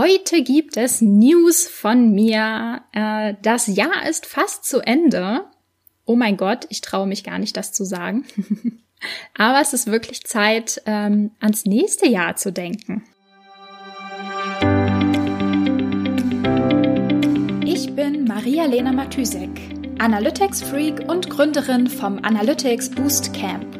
[0.00, 2.80] Heute gibt es News von mir.
[2.92, 5.44] Äh, das Jahr ist fast zu Ende.
[6.06, 8.24] Oh mein Gott, ich traue mich gar nicht, das zu sagen.
[9.36, 13.04] Aber es ist wirklich Zeit, ähm, ans nächste Jahr zu denken.
[17.66, 19.50] Ich bin Maria-Lena Matysek,
[19.98, 23.79] Analytics-Freak und Gründerin vom Analytics Boost Camp.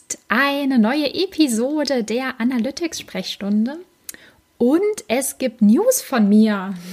[0.29, 3.79] eine neue Episode der Analytics Sprechstunde
[4.57, 6.73] und es gibt News von mir.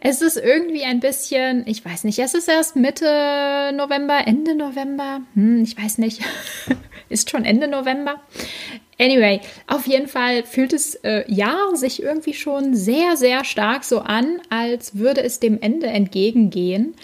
[0.00, 5.20] Es ist irgendwie ein bisschen, ich weiß nicht, es ist erst Mitte November, Ende November,
[5.34, 6.22] hm, ich weiß nicht,
[7.10, 8.22] ist schon Ende November.
[8.98, 13.98] Anyway, auf jeden Fall fühlt es äh, ja sich irgendwie schon sehr, sehr stark so
[13.98, 16.94] an, als würde es dem Ende entgegengehen.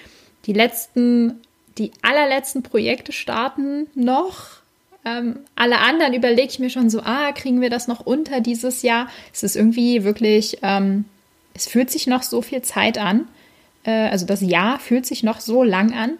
[0.46, 1.42] Die letzten
[1.78, 4.58] die allerletzten Projekte starten noch.
[5.04, 8.82] Ähm, alle anderen überlege ich mir schon so, ah, kriegen wir das noch unter dieses
[8.82, 9.08] Jahr?
[9.32, 11.04] Es ist irgendwie wirklich, ähm,
[11.54, 13.28] es fühlt sich noch so viel Zeit an.
[13.84, 16.18] Äh, also das Jahr fühlt sich noch so lang an.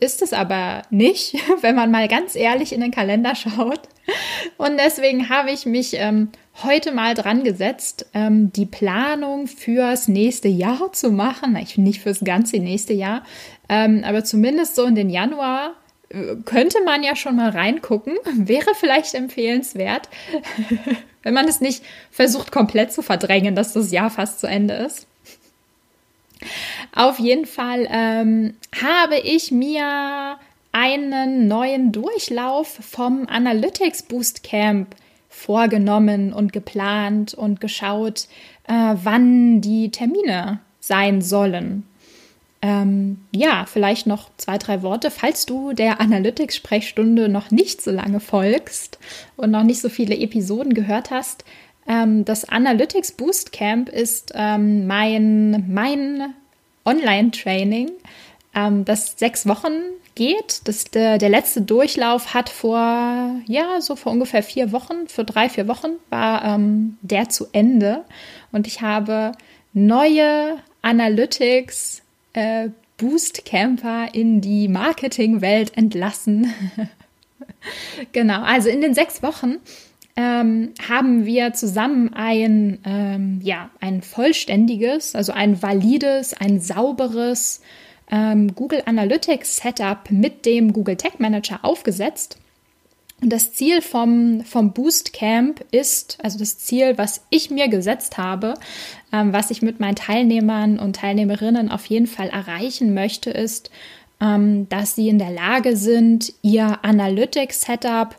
[0.00, 3.80] Ist es aber nicht, wenn man mal ganz ehrlich in den Kalender schaut.
[4.56, 6.28] Und deswegen habe ich mich ähm,
[6.62, 11.56] heute mal dran gesetzt, ähm, die Planung fürs nächste Jahr zu machen.
[11.56, 13.24] Ich nicht fürs ganze nächste Jahr,
[13.68, 15.74] ähm, aber zumindest so in den Januar
[16.44, 18.14] könnte man ja schon mal reingucken.
[18.36, 20.08] Wäre vielleicht empfehlenswert,
[21.22, 25.06] wenn man es nicht versucht komplett zu verdrängen, dass das Jahr fast zu Ende ist.
[26.94, 30.38] Auf jeden Fall ähm, habe ich mir
[30.72, 34.94] einen neuen Durchlauf vom Analytics Boost Camp
[35.28, 38.28] vorgenommen und geplant und geschaut,
[38.66, 41.84] äh, wann die Termine sein sollen.
[42.64, 45.10] Ähm, ja, vielleicht noch zwei, drei Worte.
[45.10, 48.98] Falls du der Analytics-Sprechstunde noch nicht so lange folgst
[49.36, 51.44] und noch nicht so viele Episoden gehört hast,
[51.86, 56.32] ähm, das Analytics Boost Camp ist ähm, mein, mein
[56.86, 57.90] Online-Training,
[58.54, 59.72] ähm, das sechs Wochen
[60.14, 60.62] geht.
[60.64, 65.50] Das, der, der letzte Durchlauf hat vor, ja, so vor ungefähr vier Wochen, für drei,
[65.50, 68.04] vier Wochen war ähm, der zu Ende.
[68.52, 69.32] Und ich habe
[69.74, 72.03] neue Analytics
[72.34, 76.52] äh, Boostcamper in die Marketingwelt entlassen.
[78.12, 79.56] genau, also in den sechs Wochen
[80.16, 87.62] ähm, haben wir zusammen ein, ähm, ja, ein vollständiges, also ein valides, ein sauberes
[88.10, 92.38] ähm, Google Analytics Setup mit dem Google Tag Manager aufgesetzt.
[93.20, 98.18] Und das Ziel vom, vom Boost Camp ist, also das Ziel, was ich mir gesetzt
[98.18, 98.54] habe,
[99.12, 103.70] ähm, was ich mit meinen Teilnehmern und Teilnehmerinnen auf jeden Fall erreichen möchte, ist,
[104.20, 108.16] ähm, dass sie in der Lage sind, ihr Analytics Setup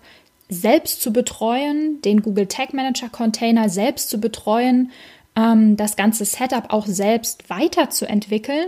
[0.50, 4.92] selbst zu betreuen, den Google Tag Manager Container selbst zu betreuen,
[5.36, 8.68] ähm, das ganze Setup auch selbst weiterzuentwickeln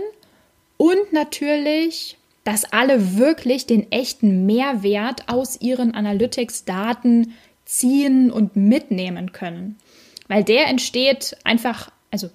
[0.76, 2.17] und natürlich
[2.48, 7.34] dass alle wirklich den echten Mehrwert aus ihren Analytics-Daten
[7.66, 9.76] ziehen und mitnehmen können.
[10.28, 12.30] Weil der entsteht einfach, also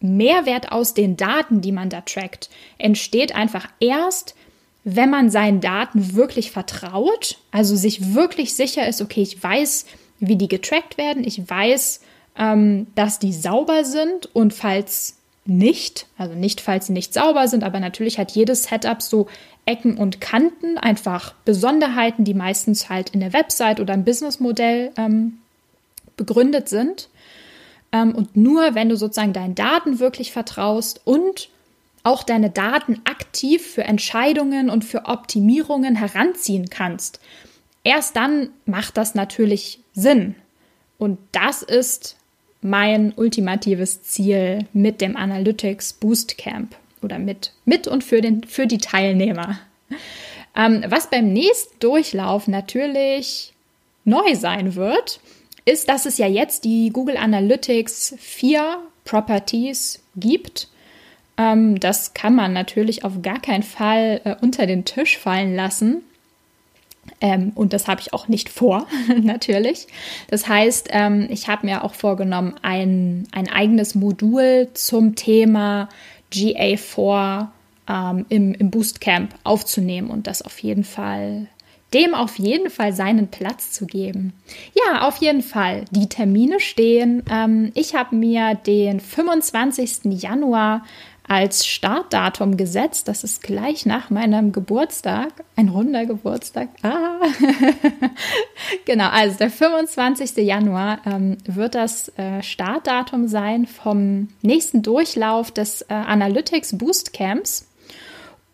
[0.00, 4.34] Mehrwert aus den Daten, die man da trackt, entsteht einfach erst,
[4.82, 9.86] wenn man seinen Daten wirklich vertraut, also sich wirklich sicher ist, okay, ich weiß,
[10.18, 12.00] wie die getrackt werden, ich weiß,
[12.36, 15.15] ähm, dass die sauber sind und falls
[15.48, 19.26] nicht, also nicht, falls sie nicht sauber sind, aber natürlich hat jedes Setup so
[19.64, 25.38] Ecken und Kanten, einfach Besonderheiten, die meistens halt in der Website oder im Businessmodell ähm,
[26.16, 27.08] begründet sind.
[27.92, 31.48] Ähm, und nur wenn du sozusagen deinen Daten wirklich vertraust und
[32.04, 37.20] auch deine Daten aktiv für Entscheidungen und für Optimierungen heranziehen kannst,
[37.82, 40.36] erst dann macht das natürlich Sinn.
[40.98, 42.16] Und das ist
[42.62, 48.66] mein ultimatives Ziel mit dem Analytics Boost Camp oder mit, mit und für, den, für
[48.66, 49.58] die Teilnehmer.
[50.56, 53.52] Ähm, was beim nächsten Durchlauf natürlich
[54.04, 55.20] neu sein wird,
[55.64, 60.68] ist, dass es ja jetzt die Google Analytics 4 Properties gibt.
[61.36, 66.02] Ähm, das kann man natürlich auf gar keinen Fall äh, unter den Tisch fallen lassen.
[67.20, 68.86] Ähm, und das habe ich auch nicht vor,
[69.22, 69.86] natürlich.
[70.28, 75.88] Das heißt, ähm, ich habe mir auch vorgenommen, ein, ein eigenes Modul zum Thema
[76.32, 77.48] GA4
[77.88, 81.48] ähm, im, im Boostcamp aufzunehmen und das auf jeden Fall
[81.94, 84.32] dem auf jeden Fall seinen Platz zu geben.
[84.74, 85.84] Ja, auf jeden Fall.
[85.90, 87.22] Die Termine stehen.
[87.30, 90.20] Ähm, ich habe mir den 25.
[90.20, 90.84] Januar
[91.28, 93.08] als Startdatum gesetzt.
[93.08, 95.32] Das ist gleich nach meinem Geburtstag.
[95.56, 96.68] Ein runder Geburtstag.
[96.82, 97.20] Ah.
[98.84, 100.36] genau, also der 25.
[100.36, 107.66] Januar ähm, wird das äh, Startdatum sein vom nächsten Durchlauf des äh, Analytics Boost Camps.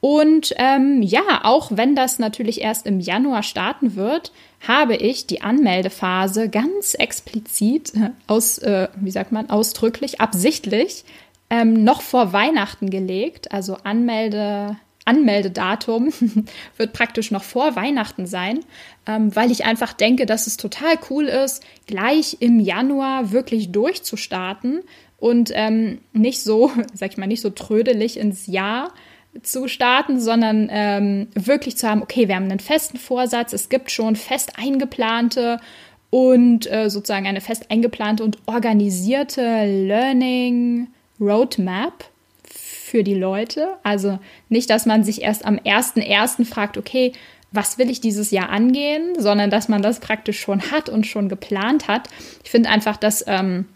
[0.01, 4.33] Und ähm, ja, auch wenn das natürlich erst im Januar starten wird,
[4.67, 11.05] habe ich die Anmeldephase ganz explizit äh, aus, äh, wie sagt man, ausdrücklich, absichtlich
[11.53, 13.53] ähm, noch vor Weihnachten gelegt.
[13.53, 16.11] Also Anmelde, Anmeldedatum
[16.79, 18.61] wird praktisch noch vor Weihnachten sein,
[19.07, 24.81] ähm, weil ich einfach denke, dass es total cool ist, gleich im Januar wirklich durchzustarten
[25.19, 28.95] und ähm, nicht so, sag ich mal, nicht so trödelig ins Jahr
[29.43, 33.91] zu starten, sondern ähm, wirklich zu haben, okay, wir haben einen festen Vorsatz, es gibt
[33.91, 35.61] schon fest eingeplante
[36.09, 40.89] und äh, sozusagen eine fest eingeplante und organisierte Learning
[41.21, 42.05] Roadmap
[42.45, 43.75] für die Leute.
[43.83, 44.19] Also
[44.49, 46.45] nicht, dass man sich erst am 1.1.
[46.45, 47.13] fragt, okay,
[47.51, 51.29] was will ich dieses Jahr angehen, sondern dass man das praktisch schon hat und schon
[51.29, 52.09] geplant hat.
[52.45, 53.67] Ich finde einfach das ähm,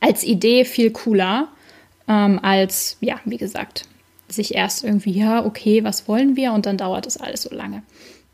[0.00, 1.48] als Idee viel cooler
[2.08, 3.86] ähm, als, ja, wie gesagt,
[4.28, 6.52] sich erst irgendwie, ja, okay, was wollen wir?
[6.52, 7.82] Und dann dauert das alles so lange.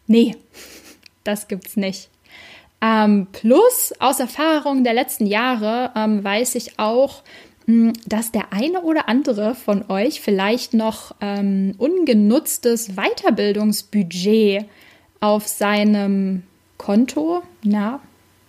[0.06, 0.36] Nee,
[1.24, 2.08] das gibt's nicht.
[2.82, 7.22] Ähm, plus, aus Erfahrung der letzten Jahre ähm, weiß ich auch,
[8.06, 14.66] dass der eine oder andere von euch vielleicht noch ähm, ungenutztes Weiterbildungsbudget
[15.20, 16.42] auf seinem
[16.78, 18.00] Konto, na,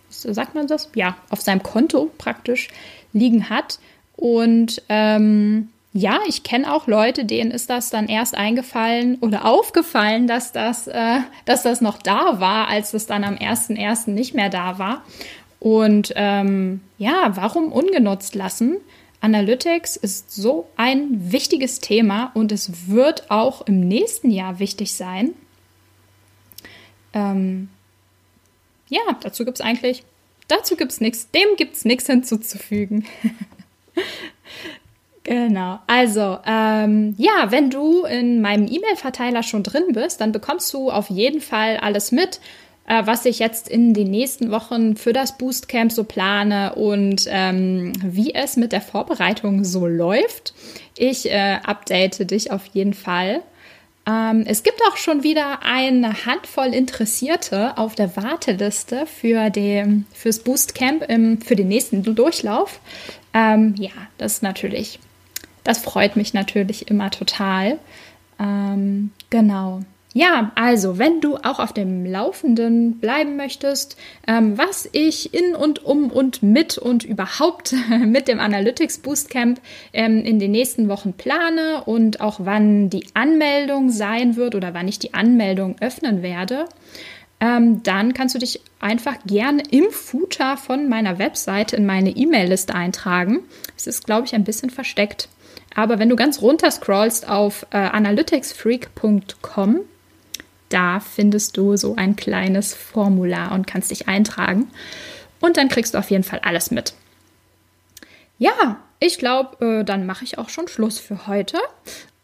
[0.08, 0.90] sagt man das?
[0.94, 2.68] Ja, auf seinem Konto praktisch
[3.12, 3.78] liegen hat.
[4.16, 10.26] Und ähm, ja, ich kenne auch Leute, denen ist das dann erst eingefallen oder aufgefallen,
[10.26, 14.10] dass das, äh, dass das noch da war, als es dann am 1.1.
[14.10, 15.02] nicht mehr da war.
[15.60, 18.78] Und ähm, ja, warum ungenutzt lassen?
[19.22, 25.34] Analytics ist so ein wichtiges Thema und es wird auch im nächsten Jahr wichtig sein.
[27.14, 27.68] Ähm,
[28.88, 30.04] ja, dazu gibt es eigentlich,
[30.48, 33.06] dazu gibt es nichts, dem gibt es nichts hinzuzufügen.
[35.24, 35.78] Genau.
[35.86, 41.10] Also, ähm, ja, wenn du in meinem E-Mail-Verteiler schon drin bist, dann bekommst du auf
[41.10, 42.40] jeden Fall alles mit,
[42.92, 47.92] äh, was ich jetzt in den nächsten Wochen für das Boostcamp so plane und ähm,
[48.04, 50.52] wie es mit der Vorbereitung so läuft.
[50.98, 53.40] Ich äh, update dich auf jeden Fall.
[54.06, 60.40] Ähm, es gibt auch schon wieder eine Handvoll Interessierte auf der Warteliste für den, fürs
[60.40, 62.80] Boostcamp im, für den nächsten Durchlauf.
[63.32, 64.98] Ähm, ja, das natürlich
[65.64, 67.78] das freut mich natürlich immer total.
[68.38, 69.82] Ähm, genau.
[70.14, 75.84] Ja, also wenn du auch auf dem Laufenden bleiben möchtest, ähm, was ich in und
[75.84, 77.74] um und mit und überhaupt
[78.04, 79.58] mit dem Analytics Boostcamp
[79.94, 84.86] ähm, in den nächsten Wochen plane und auch wann die Anmeldung sein wird oder wann
[84.86, 86.66] ich die Anmeldung öffnen werde,
[87.40, 92.74] ähm, dann kannst du dich einfach gerne im Footer von meiner Webseite in meine E-Mail-Liste
[92.74, 93.40] eintragen.
[93.78, 95.30] Es ist, glaube ich, ein bisschen versteckt.
[95.74, 99.80] Aber wenn du ganz runter scrollst auf äh, analyticsfreak.com,
[100.72, 104.70] da findest du so ein kleines Formular und kannst dich eintragen.
[105.40, 106.94] Und dann kriegst du auf jeden Fall alles mit.
[108.38, 111.58] Ja, ich glaube, äh, dann mache ich auch schon Schluss für heute.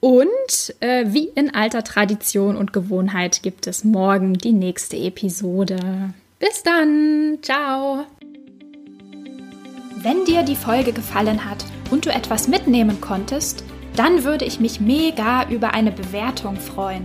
[0.01, 6.15] Und äh, wie in alter Tradition und Gewohnheit gibt es morgen die nächste Episode.
[6.39, 8.05] Bis dann, ciao.
[9.97, 13.65] Wenn dir die Folge gefallen hat und du etwas mitnehmen konntest,
[13.97, 17.05] dann würde ich mich mega über eine Bewertung freuen.